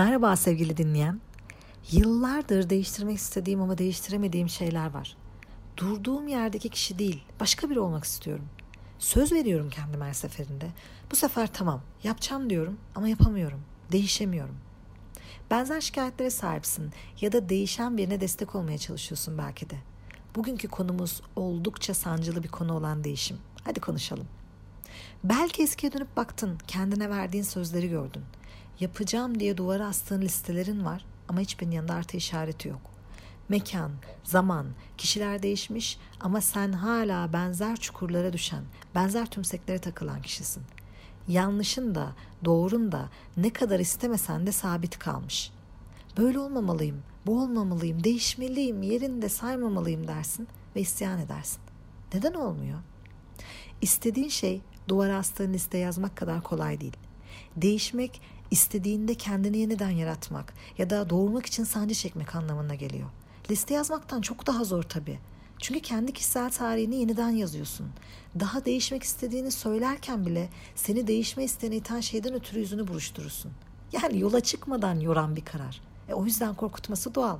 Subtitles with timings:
[0.00, 1.20] Merhaba sevgili dinleyen.
[1.90, 5.16] Yıllardır değiştirmek istediğim ama değiştiremediğim şeyler var.
[5.76, 8.44] Durduğum yerdeki kişi değil, başka biri olmak istiyorum.
[8.98, 10.66] Söz veriyorum kendime her seferinde.
[11.10, 13.60] Bu sefer tamam, yapacağım diyorum ama yapamıyorum.
[13.92, 14.56] Değişemiyorum.
[15.50, 16.90] Benzer şikayetlere sahipsin
[17.20, 19.76] ya da değişen birine destek olmaya çalışıyorsun belki de.
[20.36, 23.38] Bugünkü konumuz oldukça sancılı bir konu olan değişim.
[23.64, 24.26] Hadi konuşalım.
[25.24, 28.22] Belki eskiye dönüp baktın, kendine verdiğin sözleri gördün
[28.80, 32.80] yapacağım diye duvara astığın listelerin var ama hiçbirinin yanında artı işareti yok.
[33.48, 33.92] Mekan,
[34.24, 34.66] zaman,
[34.98, 40.62] kişiler değişmiş ama sen hala benzer çukurlara düşen, benzer tümseklere takılan kişisin.
[41.28, 42.12] Yanlışın da,
[42.44, 45.52] doğrun da ne kadar istemesen de sabit kalmış.
[46.16, 51.60] Böyle olmamalıyım, bu olmamalıyım, değişmeliyim, yerinde saymamalıyım dersin ve isyan edersin.
[52.14, 52.78] Neden olmuyor?
[53.80, 56.96] İstediğin şey duvara astığın liste yazmak kadar kolay değil.
[57.56, 63.08] Değişmek istediğinde kendini yeniden yaratmak ya da doğurmak için sancı çekmek anlamına geliyor.
[63.50, 65.18] Liste yazmaktan çok daha zor tabii.
[65.58, 67.86] Çünkü kendi kişisel tarihini yeniden yazıyorsun.
[68.40, 73.52] Daha değişmek istediğini söylerken bile seni değişme isteğine iten şeyden ötürü yüzünü buruşturursun.
[73.92, 75.80] Yani yola çıkmadan yoran bir karar.
[76.08, 77.38] E, o yüzden korkutması doğal.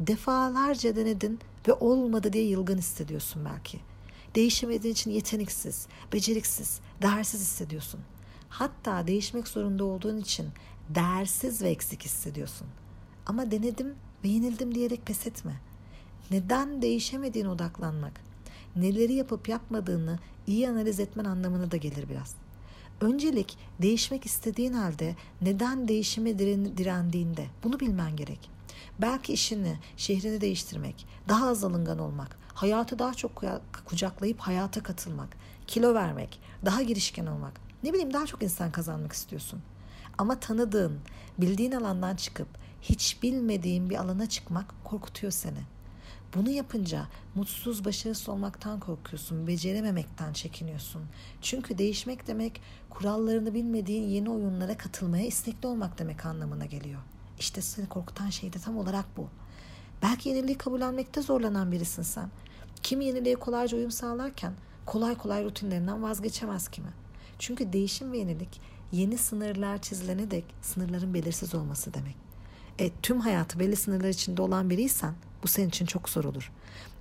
[0.00, 3.80] Defalarca denedin ve olmadı diye yılgın hissediyorsun belki.
[4.34, 8.00] Değişemediğin için yeteneksiz, beceriksiz, değersiz hissediyorsun.
[8.50, 10.48] Hatta değişmek zorunda olduğun için
[10.88, 12.66] değersiz ve eksik hissediyorsun.
[13.26, 15.60] Ama denedim ve yenildim diyerek pes etme.
[16.30, 18.20] Neden değişemediğine odaklanmak,
[18.76, 22.34] neleri yapıp yapmadığını iyi analiz etmen anlamına da gelir biraz.
[23.00, 28.50] Öncelik değişmek istediğin halde neden değişime direndiğinde bunu bilmen gerek.
[29.00, 33.44] Belki işini, şehrini değiştirmek, daha az alıngan olmak, hayatı daha çok
[33.86, 37.69] kucaklayıp hayata katılmak, kilo vermek, daha girişken olmak.
[37.82, 39.62] Ne bileyim daha çok insan kazanmak istiyorsun.
[40.18, 40.98] Ama tanıdığın,
[41.38, 42.48] bildiğin alandan çıkıp
[42.82, 45.60] hiç bilmediğin bir alana çıkmak korkutuyor seni.
[46.34, 51.02] Bunu yapınca mutsuz, başarısız olmaktan korkuyorsun, becerememekten çekiniyorsun.
[51.42, 52.60] Çünkü değişmek demek
[52.90, 57.00] kurallarını bilmediğin yeni oyunlara katılmaya istekli olmak demek anlamına geliyor.
[57.38, 59.28] İşte seni korkutan şey de tam olarak bu.
[60.02, 62.30] Belki yeniliği kabullenmekte zorlanan birisin sen.
[62.82, 64.52] Kim yeniliğe kolayca uyum sağlarken
[64.86, 66.88] kolay kolay rutinlerinden vazgeçemez kimi.
[67.40, 68.60] Çünkü değişim ve yenilik
[68.92, 72.16] yeni sınırlar çizilene dek sınırların belirsiz olması demek.
[72.78, 76.52] E, tüm hayatı belli sınırlar içinde olan biriysen bu senin için çok zor olur.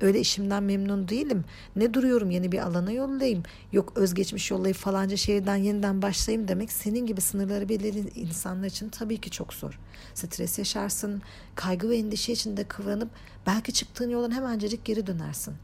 [0.00, 1.44] Öyle işimden memnun değilim.
[1.76, 3.42] Ne duruyorum yeni bir alana yollayayım.
[3.72, 9.20] Yok özgeçmiş yollayıp falanca şehirden yeniden başlayayım demek senin gibi sınırları belirli insanlar için tabii
[9.20, 9.78] ki çok zor.
[10.14, 11.22] Stres yaşarsın,
[11.54, 13.10] kaygı ve endişe içinde kıvranıp
[13.46, 15.54] belki çıktığın yoldan hemencecik geri dönersin.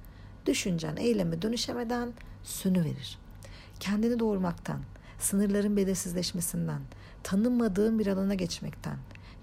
[0.47, 3.24] Düşüncen eyleme dönüşemeden sünü verir
[3.85, 4.81] kendini doğurmaktan,
[5.19, 6.81] sınırların belirsizleşmesinden,
[7.23, 8.97] tanınmadığın bir alana geçmekten,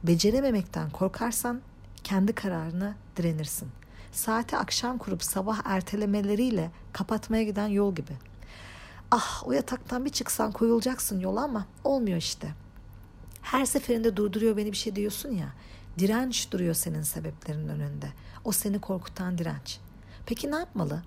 [0.04, 1.62] becerememekten korkarsan
[2.04, 3.70] kendi kararına direnirsin.
[4.12, 8.14] Saati akşam kurup sabah ertelemeleriyle kapatmaya giden yol gibi.
[9.12, 12.48] Ah o yataktan bir çıksan koyulacaksın yola ama olmuyor işte.
[13.42, 15.54] Her seferinde durduruyor beni bir şey diyorsun ya.
[16.00, 18.08] Direnç duruyor senin sebeplerin önünde.
[18.46, 19.80] O seni korkutan direnç.
[20.26, 21.04] Peki ne yapmalı?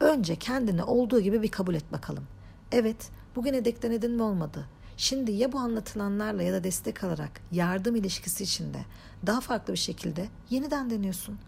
[0.00, 2.24] Önce kendini olduğu gibi bir kabul et bakalım.
[2.72, 4.66] Evet, bugüne dek denedin mi olmadı.
[4.96, 8.78] Şimdi ya bu anlatılanlarla ya da destek alarak yardım ilişkisi içinde
[9.26, 11.38] daha farklı bir şekilde yeniden deniyorsun.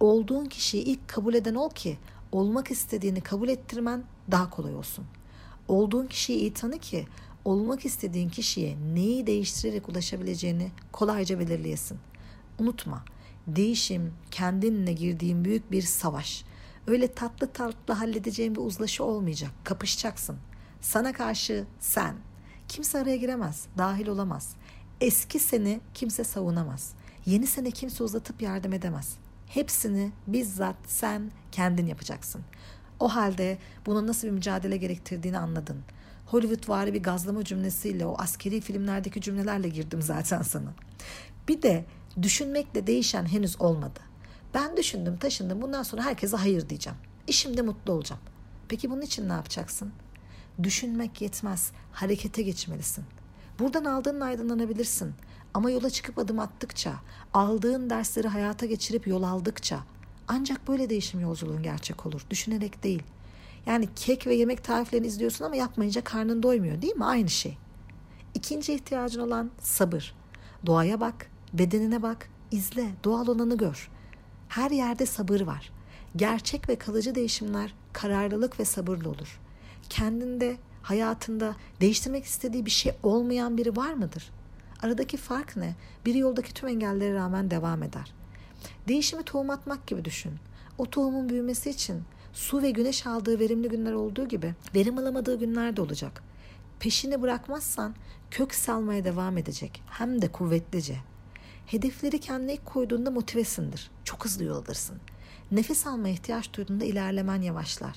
[0.00, 1.98] Olduğun kişiyi ilk kabul eden ol ki
[2.32, 5.04] olmak istediğini kabul ettirmen daha kolay olsun.
[5.68, 7.06] Olduğun kişiyi iyi tanı ki
[7.44, 11.98] olmak istediğin kişiye neyi değiştirerek ulaşabileceğini kolayca belirleyesin.
[12.58, 13.04] Unutma,
[13.46, 16.44] değişim kendinle girdiğin büyük bir savaş.
[16.86, 19.50] Öyle tatlı tatlı halledeceğin bir uzlaşı olmayacak.
[19.64, 20.36] Kapışacaksın.
[20.80, 22.16] Sana karşı sen.
[22.68, 24.54] Kimse araya giremez, dahil olamaz.
[25.00, 26.92] Eski seni kimse savunamaz.
[27.26, 29.16] Yeni seni kimse uzatıp yardım edemez.
[29.46, 32.42] Hepsini bizzat sen kendin yapacaksın.
[33.00, 35.82] O halde bunun nasıl bir mücadele gerektirdiğini anladın.
[36.26, 40.72] Hollywood vari bir gazlama cümlesiyle o askeri filmlerdeki cümlelerle girdim zaten sana.
[41.48, 41.84] Bir de
[42.22, 44.00] düşünmekle değişen henüz olmadı.
[44.54, 46.98] Ben düşündüm taşındım bundan sonra herkese hayır diyeceğim.
[47.26, 48.22] İşimde mutlu olacağım.
[48.68, 49.92] Peki bunun için ne yapacaksın?
[50.62, 53.04] Düşünmek yetmez, harekete geçmelisin.
[53.58, 55.14] Buradan aldığın aydınlanabilirsin.
[55.54, 56.94] Ama yola çıkıp adım attıkça,
[57.34, 59.80] aldığın dersleri hayata geçirip yol aldıkça
[60.28, 62.26] ancak böyle değişim yolculuğun gerçek olur.
[62.30, 63.02] Düşünerek değil.
[63.66, 67.04] Yani kek ve yemek tariflerini izliyorsun ama yapmayınca karnın doymuyor değil mi?
[67.04, 67.58] Aynı şey.
[68.34, 70.14] İkinci ihtiyacın olan sabır.
[70.66, 73.90] Doğaya bak, bedenine bak, izle, doğal olanı gör.
[74.48, 75.72] Her yerde sabır var.
[76.16, 79.40] Gerçek ve kalıcı değişimler kararlılık ve sabırlı olur
[79.90, 84.30] kendinde, hayatında değiştirmek istediği bir şey olmayan biri var mıdır?
[84.82, 85.74] Aradaki fark ne?
[86.06, 88.12] Biri yoldaki tüm engellere rağmen devam eder.
[88.88, 90.32] Değişimi tohum atmak gibi düşün.
[90.78, 92.02] O tohumun büyümesi için
[92.32, 96.22] su ve güneş aldığı verimli günler olduğu gibi verim alamadığı günler de olacak.
[96.80, 97.94] Peşini bırakmazsan
[98.30, 99.82] kök salmaya devam edecek.
[99.86, 100.96] Hem de kuvvetlice.
[101.66, 103.90] Hedefleri kendine ilk koyduğunda motivesindir.
[104.04, 104.98] Çok hızlı yol alırsın.
[105.52, 107.96] Nefes almaya ihtiyaç duyduğunda ilerlemen yavaşlar.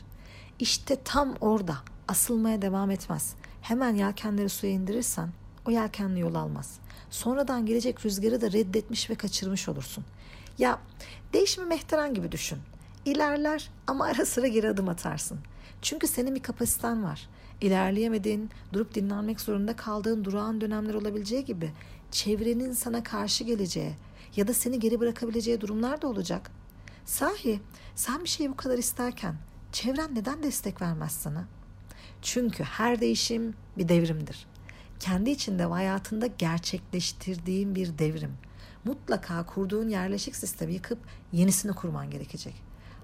[0.60, 1.78] İşte tam orada
[2.08, 3.36] asılmaya devam etmez.
[3.62, 5.30] Hemen yelkenleri suya indirirsen
[5.68, 6.80] o yelkenli yol almaz.
[7.10, 10.06] Sonradan gelecek rüzgarı da reddetmiş ve kaçırmış olursun.
[10.58, 10.80] Ya
[11.34, 12.60] değişimi mehteran gibi düşün.
[13.06, 15.40] İlerler ama ara sıra geri adım atarsın.
[15.82, 17.30] Çünkü senin bir kapasiten var.
[17.62, 21.72] İlerleyemediğin, durup dinlenmek zorunda kaldığın durağan dönemler olabileceği gibi
[22.12, 23.94] çevrenin sana karşı geleceği
[24.36, 26.52] ya da seni geri bırakabileceği durumlar da olacak.
[27.06, 27.60] Sahi
[27.96, 29.36] sen bir şeyi bu kadar isterken
[29.74, 31.46] çevren neden destek vermez sana?
[32.22, 34.46] Çünkü her değişim bir devrimdir.
[35.00, 38.38] Kendi içinde ve hayatında gerçekleştirdiğin bir devrim.
[38.86, 41.00] Mutlaka kurduğun yerleşik sistemi yıkıp
[41.32, 42.54] yenisini kurman gerekecek.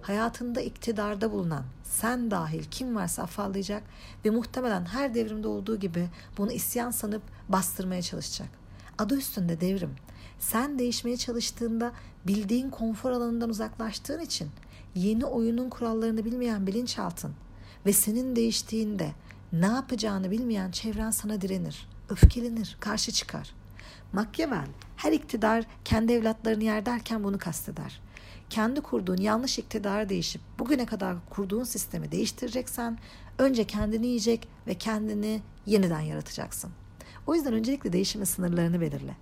[0.01, 3.83] Hayatında iktidarda bulunan sen dahil kim varsa afallayacak
[4.25, 8.49] ve muhtemelen her devrimde olduğu gibi bunu isyan sanıp bastırmaya çalışacak.
[8.97, 9.95] Adı üstünde devrim.
[10.39, 11.91] Sen değişmeye çalıştığında
[12.27, 14.49] bildiğin konfor alanından uzaklaştığın için
[14.95, 17.33] yeni oyunun kurallarını bilmeyen bilinçaltın
[17.85, 19.11] ve senin değiştiğinde
[19.53, 23.53] ne yapacağını bilmeyen çevren sana direnir, öfkelenir, karşı çıkar.
[24.13, 28.01] Machiavelli her iktidar kendi evlatlarını yer derken bunu kasteder.
[28.49, 32.97] Kendi kurduğun yanlış iktidara değişip bugüne kadar kurduğun sistemi değiştireceksen
[33.37, 36.71] önce kendini yiyecek ve kendini yeniden yaratacaksın.
[37.27, 39.15] O yüzden öncelikle değişimin sınırlarını belirle.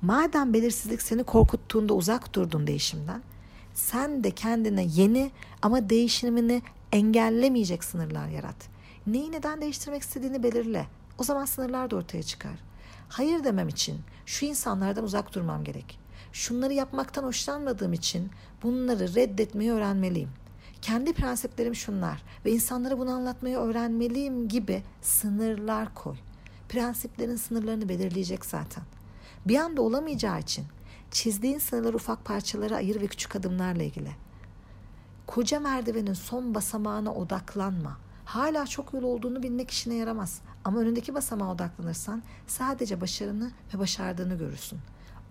[0.00, 3.22] Madem belirsizlik seni korkuttuğunda uzak durdun değişimden,
[3.76, 5.30] sen de kendine yeni
[5.62, 6.62] ama değişimini
[6.92, 8.56] engellemeyecek sınırlar yarat.
[9.06, 10.86] Neyi neden değiştirmek istediğini belirle.
[11.18, 12.58] O zaman sınırlar da ortaya çıkar.
[13.08, 15.98] Hayır demem için şu insanlardan uzak durmam gerek.
[16.32, 18.30] Şunları yapmaktan hoşlanmadığım için
[18.62, 20.30] bunları reddetmeyi öğrenmeliyim.
[20.82, 26.16] Kendi prensiplerim şunlar ve insanlara bunu anlatmayı öğrenmeliyim gibi sınırlar koy.
[26.68, 28.84] Prensiplerin sınırlarını belirleyecek zaten.
[29.46, 30.64] Bir anda olamayacağı için
[31.10, 34.10] çizdiğin sınırları ufak parçalara ayır ve küçük adımlarla ilgili.
[35.26, 37.98] Koca merdivenin son basamağına odaklanma.
[38.24, 40.40] Hala çok yol olduğunu bilmek işine yaramaz.
[40.64, 44.78] Ama önündeki basamağa odaklanırsan sadece başarını ve başardığını görürsün.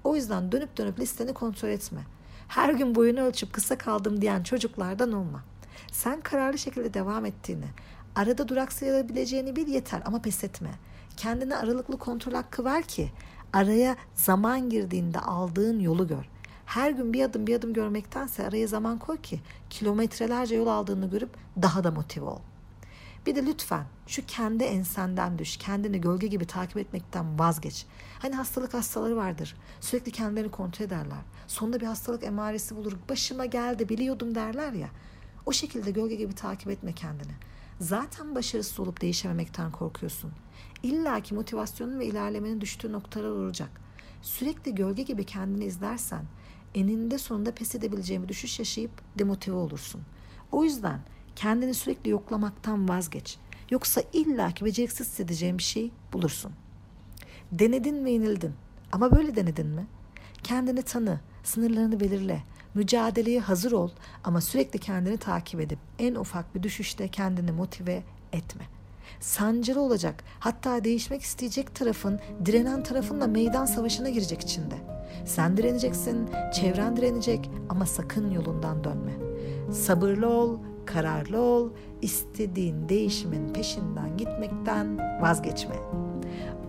[0.04, 2.02] O yüzden dönüp dönüp listeni kontrol etme.
[2.48, 5.44] Her gün boyunu ölçüp kısa kaldım diyen çocuklardan olma.
[5.92, 7.66] Sen kararlı şekilde devam ettiğini,
[8.16, 10.72] arada duraksayabileceğini bil yeter ama pes etme.
[11.18, 13.12] Kendine aralıklı kontrol hakkı ver ki
[13.54, 16.30] araya zaman girdiğinde aldığın yolu gör.
[16.66, 21.30] Her gün bir adım bir adım görmektense araya zaman koy ki kilometrelerce yol aldığını görüp
[21.62, 22.40] daha da motive ol.
[23.26, 25.58] Bir de lütfen şu kendi ensenden düş.
[25.58, 27.86] Kendini gölge gibi takip etmekten vazgeç.
[28.20, 29.56] Hani hastalık hastaları vardır.
[29.80, 31.18] Sürekli kendilerini kontrol ederler.
[31.48, 32.94] Sonunda bir hastalık emaresi bulur.
[33.10, 34.90] Başıma geldi biliyordum derler ya.
[35.46, 37.34] O şekilde gölge gibi takip etme kendini.
[37.80, 40.32] Zaten başarısız olup değişememekten korkuyorsun.
[40.84, 43.70] İlla ki motivasyonun ve ilerlemenin düştüğü noktalar olacak.
[44.22, 46.26] Sürekli gölge gibi kendini izlersen
[46.76, 50.02] eninde sonunda pes edebileceğimi düşüş yaşayıp demotive olursun.
[50.52, 51.00] O yüzden
[51.36, 53.38] kendini sürekli yoklamaktan vazgeç.
[53.70, 56.52] Yoksa illaki beceriksiz hissedeceğin bir şey bulursun.
[57.52, 58.54] Denedin ve yenildin.
[58.92, 59.88] Ama böyle denedin mi?
[60.44, 62.44] Kendini tanı, sınırlarını belirle.
[62.74, 63.90] Mücadeleye hazır ol
[64.24, 68.04] ama sürekli kendini takip edip en ufak bir düşüşte kendini motive
[68.34, 68.68] etme.
[69.20, 74.76] Sancılı olacak, hatta değişmek isteyecek tarafın, direnen tarafınla meydan savaşına girecek içinde.
[75.26, 79.14] Sen direneceksin, çevren direnecek ama sakın yolundan dönme.
[79.72, 81.70] Sabırlı ol, kararlı ol,
[82.02, 85.76] istediğin değişimin peşinden gitmekten vazgeçme.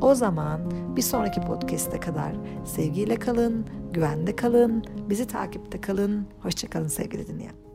[0.00, 0.60] O zaman
[0.96, 2.32] bir sonraki podcast'e kadar
[2.64, 6.26] sevgiyle kalın, güvende kalın, bizi takipte kalın.
[6.42, 7.65] Hoşçakalın sevgili dinleyen.